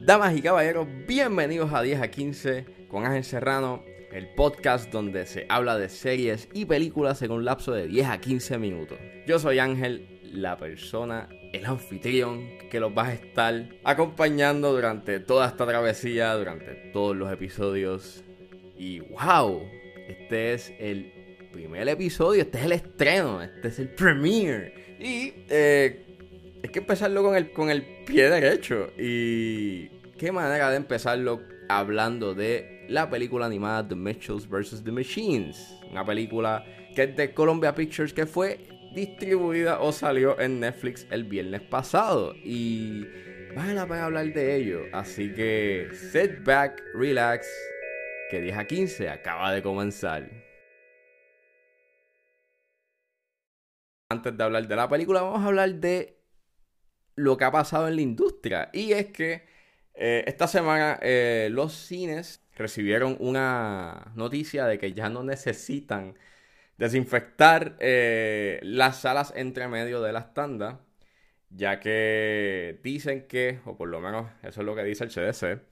[0.00, 5.46] Damas y caballeros, bienvenidos a 10 a 15 con Ángel Serrano, el podcast donde se
[5.48, 8.98] habla de series y películas en un lapso de 10 a 15 minutos.
[9.28, 15.46] Yo soy Ángel, la persona, el anfitrión que los va a estar acompañando durante toda
[15.46, 18.24] esta travesía, durante todos los episodios.
[18.76, 19.62] Y wow,
[20.08, 21.19] este es el
[21.52, 24.96] primer episodio, este es el estreno, este es el premiere.
[24.98, 26.06] Y eh,
[26.62, 28.90] hay que empezarlo con el, con el pie derecho.
[28.98, 34.82] Y qué manera de empezarlo hablando de la película animada The Mitchells vs.
[34.84, 35.76] The Machines.
[35.90, 38.60] Una película que es de Columbia Pictures que fue
[38.94, 42.34] distribuida o salió en Netflix el viernes pasado.
[42.44, 43.06] Y
[43.54, 44.82] vale la pena hablar de ello.
[44.92, 47.46] Así que sit back, relax,
[48.30, 50.39] que 10 a 15 acaba de comenzar.
[54.12, 56.18] Antes de hablar de la película, vamos a hablar de
[57.14, 58.68] lo que ha pasado en la industria.
[58.72, 59.44] Y es que
[59.94, 66.18] eh, esta semana eh, los cines recibieron una noticia de que ya no necesitan
[66.76, 70.78] desinfectar eh, las salas entre medio de las tandas,
[71.50, 75.62] ya que dicen que, o por lo menos eso es lo que dice el CDC,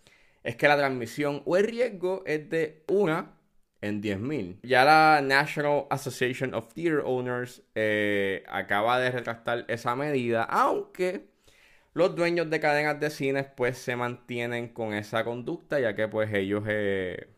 [0.44, 3.37] es que la transmisión o el riesgo es de una
[3.80, 4.58] en 10.000.
[4.62, 7.62] Ya la National Association of Theater Owners
[8.48, 11.28] acaba de retractar esa medida, aunque
[11.98, 16.32] los dueños de cadenas de cines pues se mantienen con esa conducta ya que pues
[16.32, 17.28] ellos, eh,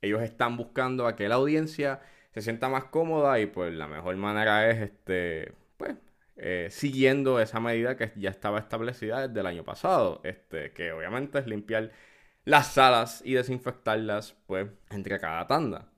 [0.00, 2.00] ellos están buscando a que la audiencia
[2.32, 5.96] se sienta más cómoda y pues la mejor manera es este pues
[6.36, 11.38] eh, siguiendo esa medida que ya estaba establecida desde el año pasado este que obviamente
[11.38, 11.92] es limpiar
[12.48, 15.88] las salas y desinfectarlas pues entre cada tanda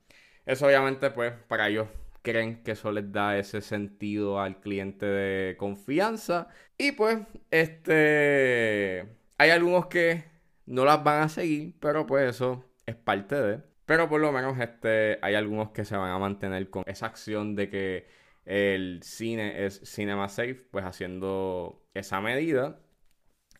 [0.47, 1.89] eso obviamente pues para ellos
[2.23, 6.49] creen que eso les da ese sentido al cliente de confianza.
[6.79, 7.19] Y pues,
[7.51, 9.07] este,
[9.39, 10.25] hay algunos que
[10.67, 13.63] no las van a seguir, pero pues eso es parte de.
[13.87, 17.57] Pero por lo menos este, hay algunos que se van a mantener con esa acción
[17.57, 18.07] de que
[18.45, 22.81] el cine es cinema safe, pues haciendo esa medida.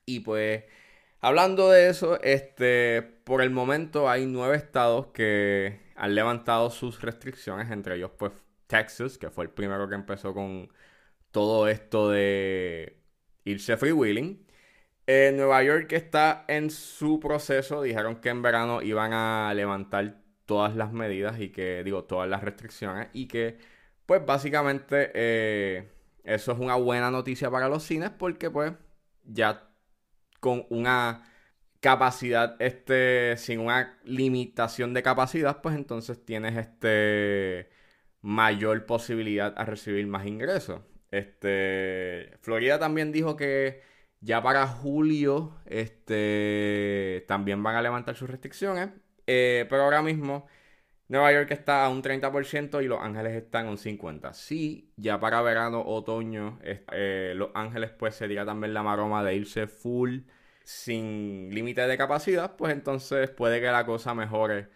[0.07, 0.65] Y pues,
[1.21, 7.71] hablando de eso, este, por el momento hay nueve estados que han levantado sus restricciones,
[7.71, 8.33] entre ellos pues
[8.67, 10.71] Texas, que fue el primero que empezó con
[11.31, 12.97] todo esto de
[13.45, 14.47] irse freewheeling.
[15.07, 20.77] En Nueva York está en su proceso, dijeron que en verano iban a levantar todas
[20.77, 23.59] las medidas y que, digo, todas las restricciones y que,
[24.07, 25.93] pues básicamente, eh,
[26.25, 28.73] eso es una buena noticia para los cines porque, pues,
[29.25, 29.70] ya
[30.41, 31.25] con una
[31.81, 37.71] capacidad, este, sin una limitación de capacidad, pues entonces tienes este
[38.23, 40.83] mayor posibilidad a recibir más ingresos.
[41.11, 43.83] Este, Florida también dijo que
[44.21, 48.91] ya para julio este, también van a levantar sus restricciones,
[49.27, 50.47] eh, pero ahora mismo
[51.11, 54.33] Nueva York está a un 30% y Los Ángeles están a un 50%.
[54.33, 59.67] Sí, ya para verano, otoño, eh, Los Ángeles pues sería también la maroma de irse
[59.67, 60.21] full
[60.65, 64.69] sin límite de capacidad, pues entonces puede que la cosa mejore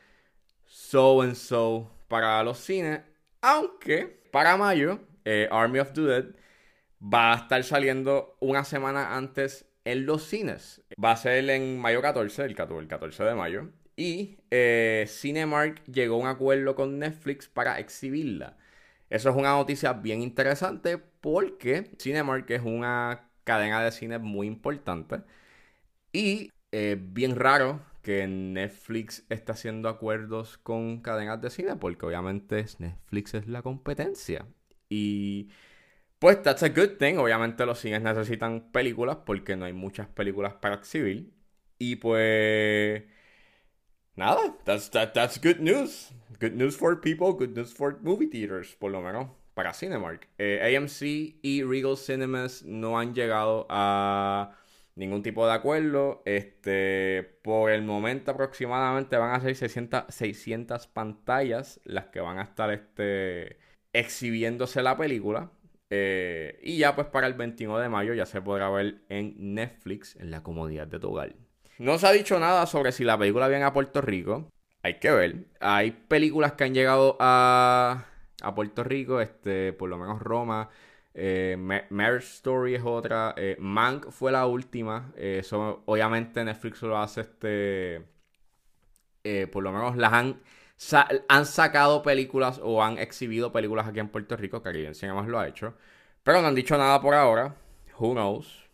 [0.67, 3.01] so and so para los cines
[3.41, 6.25] aunque para mayo, eh, Army of the Dead
[7.01, 10.83] va a estar saliendo una semana antes en los cines.
[11.03, 13.71] Va a ser en mayo 14, el 14, de mayo.
[13.97, 18.57] Y eh, Cinemark llegó a un acuerdo con Netflix para exhibirla.
[19.11, 25.23] Eso es una noticia bien interesante porque Cinemark es una cadena de cine muy importante.
[26.13, 32.67] Y eh, bien raro que Netflix está haciendo acuerdos con cadenas de cine, porque obviamente
[32.79, 34.47] Netflix es la competencia.
[34.89, 35.51] Y
[36.19, 37.17] pues that's a good thing.
[37.19, 41.33] Obviamente los cines necesitan películas porque no hay muchas películas para exhibir.
[41.79, 43.05] Y pues
[44.17, 46.13] nada, that's, that's good news.
[46.41, 50.29] Good news for people, good news for movie theaters, por lo menos para Cinemark.
[50.39, 54.57] Eh, AMC y Regal Cinemas no han llegado a
[54.97, 56.23] ningún tipo de acuerdo.
[56.25, 62.43] Este, por el momento aproximadamente van a ser 600, 600 pantallas las que van a
[62.43, 63.59] estar este,
[63.93, 65.51] exhibiéndose la película.
[65.91, 70.17] Eh, y ya pues para el 21 de mayo ya se podrá ver en Netflix
[70.17, 71.35] en la comodidad de tu hogar.
[71.79, 74.49] No se ha dicho nada sobre si la película viene a Puerto Rico.
[74.83, 75.47] Hay que ver.
[75.61, 78.05] Hay películas que han llegado a,
[78.43, 80.69] a Puerto Rico, este, por lo menos Roma,
[81.15, 81.57] eh,
[81.91, 83.35] Marriage Story es otra.
[83.37, 85.13] Eh, Mank fue la última.
[85.17, 85.43] Eh,
[85.87, 88.05] obviamente Netflix lo hace este.
[89.25, 90.41] Eh, por lo menos las han
[91.29, 95.49] han sacado películas o han exhibido películas aquí en Puerto Rico, Caribbean Cinemas lo ha
[95.49, 95.75] hecho,
[96.23, 97.55] pero no han dicho nada por ahora.
[97.99, 98.69] Who knows?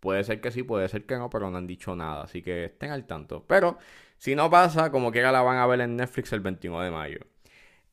[0.00, 2.66] Puede ser que sí, puede ser que no, pero no han dicho nada, así que
[2.66, 3.44] estén al tanto.
[3.46, 3.78] Pero
[4.18, 7.20] si no pasa, como quiera la van a ver en Netflix el 21 de mayo.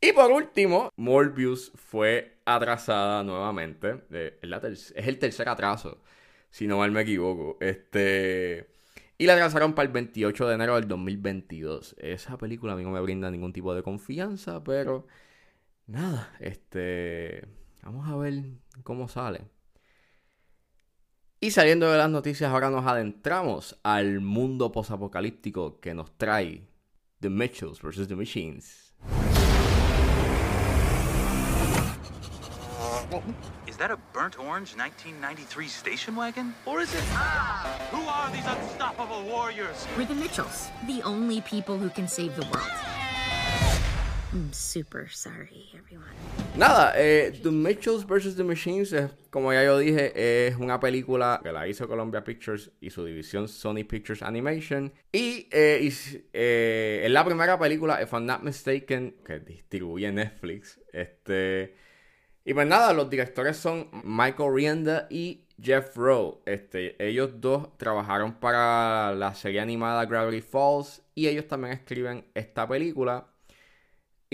[0.02, 4.04] Y por último, Morbius fue atrasada nuevamente.
[4.12, 6.02] Eh, es, el tercer atraso,
[6.50, 7.58] si no mal me equivoco.
[7.60, 8.70] Este.
[9.18, 11.96] Y la atrasaron para el 28 de enero del 2022.
[12.00, 15.08] Esa película a mí no me brinda ningún tipo de confianza, pero
[15.88, 17.48] nada, este,
[17.84, 18.44] vamos a ver
[18.84, 19.46] cómo sale.
[21.46, 26.68] Y saliendo de las noticias, ahora nos adentramos al mundo posapocalíptico que nos trae
[27.20, 28.08] The Mitchells vs.
[28.08, 28.96] The Machines.
[33.68, 36.56] Is that a burnt orange 1993 station wagon?
[36.66, 37.04] Or is it...
[37.12, 37.64] Ah!
[37.92, 39.86] Who are these unstoppable warriors?
[39.96, 42.95] We're the Mitchells, the only people who can save the world.
[44.36, 46.10] I'm super sorry, everyone.
[46.58, 48.36] Nada, eh, The Mitchells vs.
[48.36, 48.94] The Machines,
[49.30, 53.48] como ya yo dije, es una película que la hizo Columbia Pictures y su división
[53.48, 54.92] Sony Pictures Animation.
[55.14, 55.90] Y, eh,
[56.34, 60.82] eh, es la primera película, if I'm not mistaken, que distribuye Netflix.
[60.92, 61.74] Este
[62.44, 66.42] y pues nada, los directores son Michael Rienda y Jeff Rowe.
[66.46, 72.68] Este, ellos dos trabajaron para la serie animada Gravity Falls y ellos también escriben esta
[72.68, 73.28] película.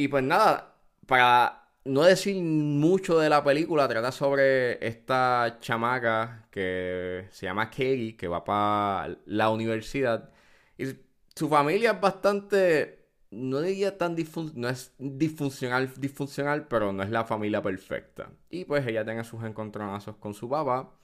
[0.01, 0.75] Y pues nada,
[1.05, 8.17] para no decir mucho de la película, trata sobre esta chamaca que se llama Katie,
[8.17, 10.31] que va para la universidad.
[10.75, 10.85] Y
[11.35, 14.15] su familia es bastante no diría tan
[14.55, 18.31] no es disfuncional, disfuncional, pero no es la familia perfecta.
[18.49, 20.95] Y pues ella tiene sus encontronazos con su papá,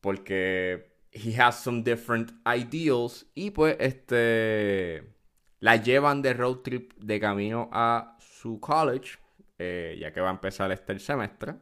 [0.00, 5.15] porque he has some different ideals, y pues este
[5.60, 9.18] la llevan de road trip de camino a su college,
[9.58, 11.54] eh, ya que va a empezar este semestre.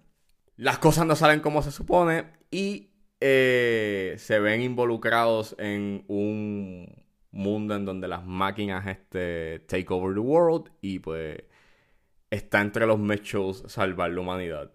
[0.57, 7.75] Las cosas no salen como se supone y eh, se ven involucrados en un mundo
[7.75, 11.43] en donde las máquinas este, take over the world y pues
[12.31, 14.73] está entre los mechos salvar la humanidad.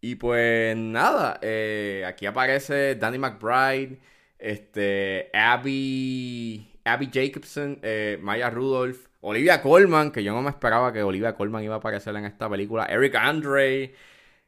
[0.00, 3.98] Y pues nada, eh, aquí aparece Danny McBride,
[4.38, 11.02] este, Abby, Abby Jacobson, eh, Maya Rudolph, Olivia Colman, que yo no me esperaba que
[11.02, 13.94] Olivia Colman iba a aparecer en esta película, Eric Andre,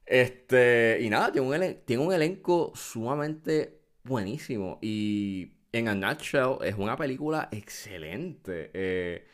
[0.06, 7.49] este, y nada, tiene un, elenco sumamente buenísimo y en a nutshell, es una película
[7.52, 8.70] excelente.
[8.75, 9.26] Eh,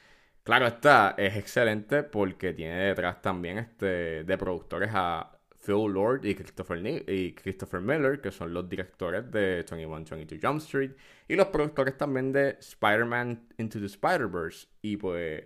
[0.43, 6.35] claro está, es excelente porque tiene detrás también este, de productores a Phil Lord y
[6.35, 6.79] Christopher,
[7.09, 10.93] y Christopher Miller, que son los directores de 2122 Jump Street,
[11.27, 14.69] y los productores también de Spider-Man Into the Spider-Verse.
[14.83, 15.45] Y pues,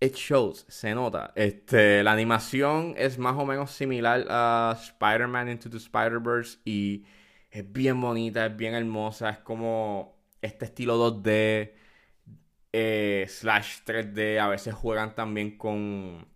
[0.00, 1.32] it shows, se nota.
[1.34, 7.04] Este, la animación es más o menos similar a Spider-Man Into the Spider-Verse y
[7.50, 11.72] es bien bonita, es bien hermosa, es como este estilo 2D
[12.72, 14.38] eh, slash 3D.
[14.40, 16.26] A veces juegan también con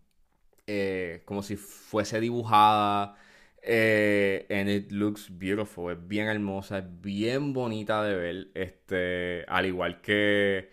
[0.68, 3.16] eh, como si fuese dibujada.
[3.62, 5.92] Eh, and it looks beautiful.
[5.92, 8.48] Es bien hermosa, es bien bonita de ver.
[8.54, 10.70] Este, al igual que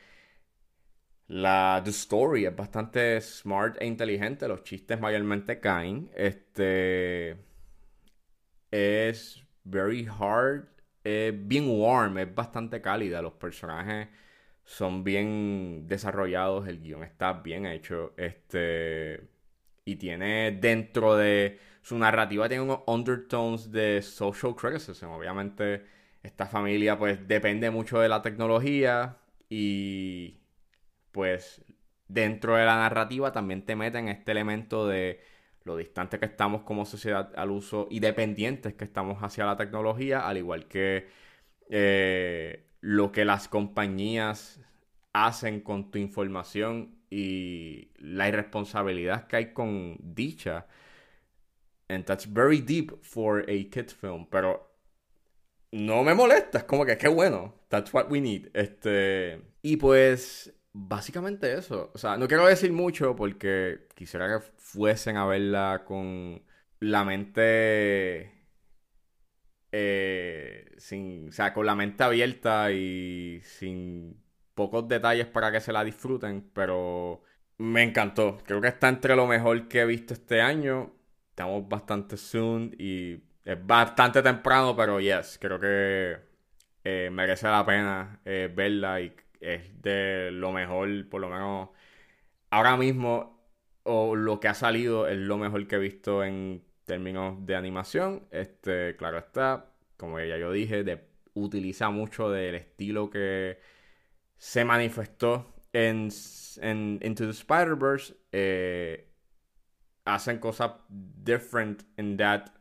[1.28, 4.48] la The Story es bastante smart e inteligente.
[4.48, 6.12] Los chistes mayormente caen.
[6.16, 7.38] Este
[8.72, 10.68] es very hard.
[11.04, 13.22] Es bien warm, es bastante cálida.
[13.22, 14.08] Los personajes
[14.66, 18.14] son bien desarrollados, el guion está bien hecho.
[18.18, 19.35] Este.
[19.86, 25.08] Y tiene dentro de su narrativa, tiene unos undertones de social criticism.
[25.12, 25.86] Obviamente,
[26.24, 29.18] esta familia, pues, depende mucho de la tecnología.
[29.50, 30.40] Y.
[31.12, 31.64] Pues,
[32.08, 35.22] dentro de la narrativa también te meten este elemento de
[35.64, 40.28] lo distante que estamos como sociedad al uso y dependientes que estamos hacia la tecnología,
[40.28, 41.08] al igual que
[41.70, 44.62] eh, lo que las compañías
[45.16, 50.68] hacen con tu información y la irresponsabilidad que hay con dicha.
[51.88, 54.76] And that's very deep for a kid film, pero
[55.72, 58.50] no me molesta, es como que qué bueno, that's what we need.
[58.54, 61.92] Este, y pues básicamente eso.
[61.94, 66.44] O sea, no quiero decir mucho porque quisiera que fuesen a verla con
[66.80, 68.32] la mente.
[69.72, 74.25] Eh, sin, o sea, con la mente abierta y sin
[74.56, 77.24] pocos detalles para que se la disfruten, pero
[77.58, 78.38] me encantó.
[78.46, 80.94] Creo que está entre lo mejor que he visto este año.
[81.30, 83.14] Estamos bastante soon y
[83.46, 86.18] es bastante temprano, pero yes, creo que
[86.84, 91.70] eh, merece la pena eh, verla y es de lo mejor, por lo menos
[92.50, 93.36] ahora mismo,
[93.84, 98.28] o lo que ha salido es lo mejor que he visto en términos de animación.
[98.32, 101.02] Este, claro está, como ya yo dije, de,
[101.34, 103.60] utiliza mucho del estilo que
[104.38, 106.10] se manifestó en,
[107.02, 108.16] Into the Spider-Verse.
[108.32, 109.10] Eh,
[110.06, 112.52] hacen cosas different in that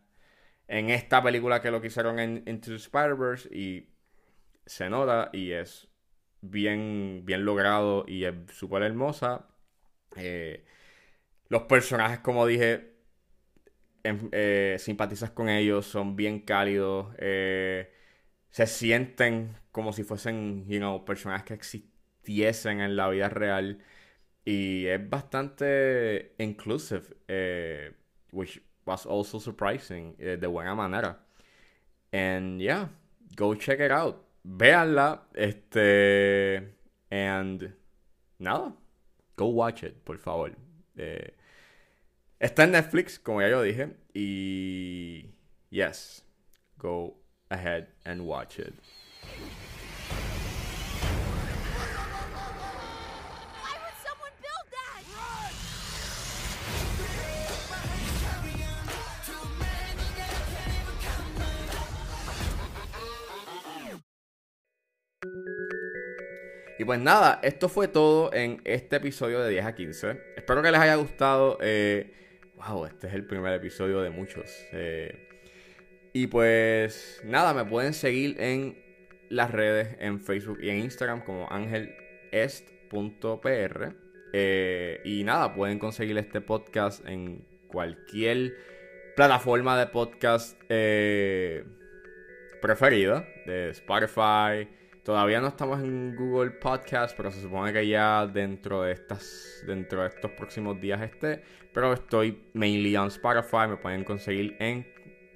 [0.66, 3.90] en esta película que lo que hicieron en Into the Spider-Verse y
[4.66, 5.88] se nota y es
[6.40, 9.46] bien, bien logrado y es súper hermosa.
[10.16, 10.64] Eh,
[11.48, 12.94] los personajes, como dije,
[14.02, 17.14] em, eh, simpatizas con ellos, son bien cálidos,
[18.54, 23.80] se sienten como si fuesen, you know, personajes que existiesen en la vida real.
[24.44, 27.02] Y es bastante inclusive,
[28.30, 31.18] which was also surprising, de buena manera.
[32.12, 32.90] And yeah,
[33.34, 34.24] go check it out.
[34.44, 36.76] Véanla, este,
[37.10, 37.74] and
[38.38, 38.72] nada,
[39.36, 40.52] go watch it, por favor.
[40.96, 41.34] Eh,
[42.38, 45.34] está en Netflix, como ya yo dije, y
[45.70, 46.24] yes,
[46.78, 47.23] go
[47.54, 48.74] ahead and watch it.
[66.76, 70.20] Y pues nada, esto fue todo en este episodio de 10 a 15.
[70.36, 71.56] Espero que les haya gustado.
[71.60, 72.12] Eh,
[72.56, 74.50] wow, este es el primer episodio de muchos.
[74.72, 75.33] Eh,
[76.14, 78.82] y pues nada, me pueden seguir en
[79.28, 83.96] las redes, en Facebook y en Instagram como angelest.pr.
[84.32, 88.54] Eh, y nada, pueden conseguir este podcast en cualquier
[89.14, 90.58] plataforma de podcast
[92.60, 94.66] preferida, de Spotify
[95.04, 100.00] Todavía no estamos en Google Podcast, pero se supone que ya dentro de estas, dentro
[100.00, 101.42] de estos próximos días esté.
[101.74, 103.68] Pero estoy mainly on Spotify.
[103.68, 104.86] Me pueden conseguir en,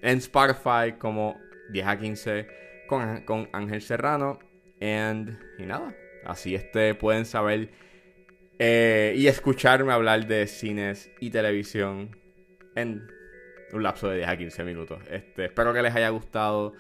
[0.03, 1.41] en Spotify como
[1.71, 2.49] 10 a 15
[2.87, 4.39] con, con Ángel Serrano.
[4.81, 7.71] And, y nada, así este pueden saber
[8.59, 12.17] eh, y escucharme hablar de cines y televisión
[12.75, 13.09] en
[13.73, 15.03] un lapso de 10 a 15 minutos.
[15.11, 16.75] Este, espero que les haya gustado.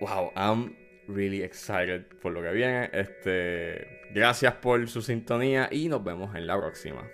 [0.00, 0.76] Wow, I'm
[1.08, 2.90] really excited por lo que viene.
[2.92, 7.08] Este, gracias por su sintonía y nos vemos en la próxima.